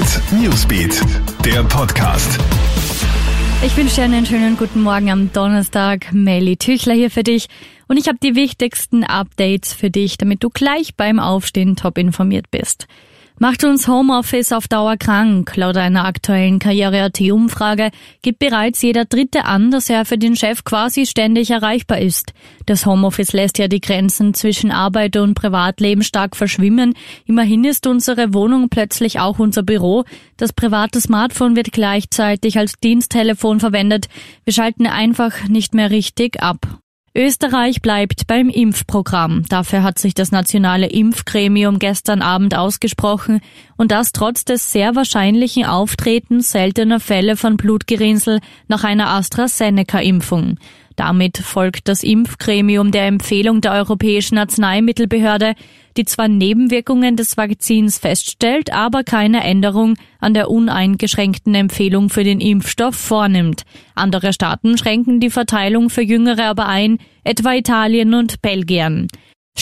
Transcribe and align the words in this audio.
Hit 0.00 0.22
Newsbeat, 0.32 0.98
der 1.44 1.62
Podcast. 1.62 2.40
Ich 3.62 3.76
wünsche 3.76 3.96
dir 3.96 4.04
einen 4.04 4.24
schönen 4.24 4.56
guten 4.56 4.80
Morgen 4.82 5.10
am 5.10 5.30
Donnerstag. 5.30 6.10
Melly 6.10 6.56
Tüchler 6.56 6.94
hier 6.94 7.10
für 7.10 7.22
dich. 7.22 7.48
Und 7.86 7.98
ich 7.98 8.08
habe 8.08 8.16
die 8.22 8.34
wichtigsten 8.34 9.04
Updates 9.04 9.74
für 9.74 9.90
dich, 9.90 10.16
damit 10.16 10.42
du 10.42 10.48
gleich 10.48 10.94
beim 10.96 11.20
Aufstehen 11.20 11.76
top 11.76 11.98
informiert 11.98 12.46
bist. 12.50 12.86
Macht 13.42 13.64
uns 13.64 13.88
Homeoffice 13.88 14.52
auf 14.52 14.68
Dauer 14.68 14.98
krank? 14.98 15.56
Laut 15.56 15.78
einer 15.78 16.04
aktuellen 16.04 16.58
Karriere.at-Umfrage 16.58 17.90
gibt 18.20 18.38
bereits 18.38 18.82
jeder 18.82 19.06
Dritte 19.06 19.46
an, 19.46 19.70
dass 19.70 19.88
er 19.88 20.04
für 20.04 20.18
den 20.18 20.36
Chef 20.36 20.62
quasi 20.62 21.06
ständig 21.06 21.50
erreichbar 21.50 22.00
ist. 22.00 22.34
Das 22.66 22.84
Homeoffice 22.84 23.32
lässt 23.32 23.56
ja 23.56 23.66
die 23.66 23.80
Grenzen 23.80 24.34
zwischen 24.34 24.70
Arbeit 24.70 25.16
und 25.16 25.32
Privatleben 25.32 26.02
stark 26.02 26.36
verschwimmen. 26.36 26.92
Immerhin 27.24 27.64
ist 27.64 27.86
unsere 27.86 28.34
Wohnung 28.34 28.68
plötzlich 28.68 29.20
auch 29.20 29.38
unser 29.38 29.62
Büro. 29.62 30.04
Das 30.36 30.52
private 30.52 31.00
Smartphone 31.00 31.56
wird 31.56 31.72
gleichzeitig 31.72 32.58
als 32.58 32.74
Diensttelefon 32.74 33.58
verwendet. 33.58 34.10
Wir 34.44 34.52
schalten 34.52 34.86
einfach 34.86 35.48
nicht 35.48 35.72
mehr 35.72 35.90
richtig 35.90 36.42
ab. 36.42 36.58
Österreich 37.14 37.82
bleibt 37.82 38.28
beim 38.28 38.48
Impfprogramm. 38.48 39.44
Dafür 39.48 39.82
hat 39.82 39.98
sich 39.98 40.14
das 40.14 40.30
nationale 40.30 40.86
Impfgremium 40.86 41.80
gestern 41.80 42.22
Abend 42.22 42.56
ausgesprochen 42.56 43.40
und 43.76 43.90
das 43.90 44.12
trotz 44.12 44.44
des 44.44 44.70
sehr 44.70 44.94
wahrscheinlichen 44.94 45.64
Auftretens 45.64 46.52
seltener 46.52 47.00
Fälle 47.00 47.36
von 47.36 47.56
Blutgerinnsel 47.56 48.38
nach 48.68 48.84
einer 48.84 49.08
AstraZeneca-Impfung. 49.08 50.58
Damit 50.96 51.38
folgt 51.38 51.88
das 51.88 52.02
Impfgremium 52.02 52.90
der 52.90 53.06
Empfehlung 53.06 53.60
der 53.60 53.72
Europäischen 53.72 54.38
Arzneimittelbehörde, 54.38 55.54
die 55.96 56.04
zwar 56.04 56.28
Nebenwirkungen 56.28 57.16
des 57.16 57.36
Vakzins 57.36 57.98
feststellt, 57.98 58.72
aber 58.72 59.02
keine 59.02 59.42
Änderung 59.42 59.96
an 60.20 60.34
der 60.34 60.50
uneingeschränkten 60.50 61.54
Empfehlung 61.54 62.10
für 62.10 62.24
den 62.24 62.40
Impfstoff 62.40 62.94
vornimmt. 62.94 63.62
Andere 63.94 64.32
Staaten 64.32 64.78
schränken 64.78 65.20
die 65.20 65.30
Verteilung 65.30 65.90
für 65.90 66.02
Jüngere 66.02 66.44
aber 66.44 66.66
ein, 66.66 66.98
etwa 67.24 67.54
Italien 67.54 68.14
und 68.14 68.42
Belgien 68.42 69.08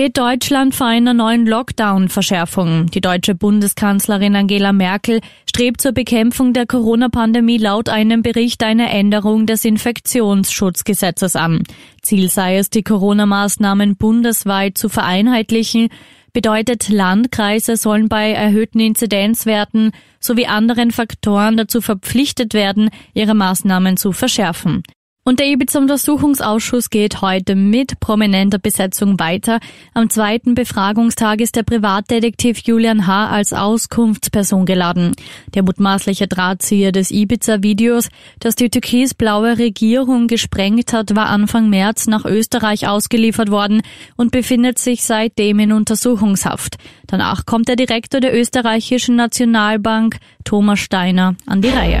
steht 0.00 0.16
Deutschland 0.16 0.74
vor 0.74 0.86
einer 0.86 1.12
neuen 1.12 1.46
Lockdown-Verschärfung. 1.46 2.86
Die 2.86 3.02
deutsche 3.02 3.34
Bundeskanzlerin 3.34 4.34
Angela 4.34 4.72
Merkel 4.72 5.20
strebt 5.46 5.82
zur 5.82 5.92
Bekämpfung 5.92 6.54
der 6.54 6.64
Corona-Pandemie 6.64 7.58
laut 7.58 7.90
einem 7.90 8.22
Bericht 8.22 8.62
eine 8.62 8.88
Änderung 8.88 9.44
des 9.44 9.66
Infektionsschutzgesetzes 9.66 11.36
an. 11.36 11.64
Ziel 12.00 12.30
sei 12.30 12.56
es, 12.56 12.70
die 12.70 12.82
Corona-Maßnahmen 12.82 13.96
bundesweit 13.96 14.78
zu 14.78 14.88
vereinheitlichen, 14.88 15.88
bedeutet 16.32 16.88
Landkreise 16.88 17.76
sollen 17.76 18.08
bei 18.08 18.30
erhöhten 18.30 18.80
Inzidenzwerten 18.80 19.90
sowie 20.18 20.46
anderen 20.46 20.92
Faktoren 20.92 21.58
dazu 21.58 21.82
verpflichtet 21.82 22.54
werden, 22.54 22.88
ihre 23.12 23.34
Maßnahmen 23.34 23.98
zu 23.98 24.12
verschärfen. 24.12 24.82
Und 25.22 25.38
der 25.38 25.48
Ibiza-Untersuchungsausschuss 25.48 26.88
geht 26.88 27.20
heute 27.20 27.54
mit 27.54 28.00
prominenter 28.00 28.58
Besetzung 28.58 29.20
weiter. 29.20 29.60
Am 29.92 30.08
zweiten 30.08 30.54
Befragungstag 30.54 31.42
ist 31.42 31.56
der 31.56 31.62
Privatdetektiv 31.62 32.60
Julian 32.60 33.06
H. 33.06 33.28
als 33.28 33.52
Auskunftsperson 33.52 34.64
geladen. 34.64 35.14
Der 35.54 35.62
mutmaßliche 35.62 36.26
Drahtzieher 36.26 36.90
des 36.90 37.10
Ibiza-Videos, 37.10 38.08
das 38.38 38.56
die 38.56 38.70
türkisblaue 38.70 39.58
Regierung 39.58 40.26
gesprengt 40.26 40.94
hat, 40.94 41.14
war 41.14 41.26
Anfang 41.26 41.68
März 41.68 42.06
nach 42.06 42.24
Österreich 42.24 42.88
ausgeliefert 42.88 43.50
worden 43.50 43.82
und 44.16 44.32
befindet 44.32 44.78
sich 44.78 45.04
seitdem 45.04 45.58
in 45.58 45.72
Untersuchungshaft. 45.72 46.76
Danach 47.06 47.44
kommt 47.44 47.68
der 47.68 47.76
Direktor 47.76 48.20
der 48.20 48.34
österreichischen 48.34 49.16
Nationalbank, 49.16 50.16
Thomas 50.44 50.78
Steiner, 50.80 51.36
an 51.46 51.60
die 51.60 51.68
Reihe. 51.68 52.00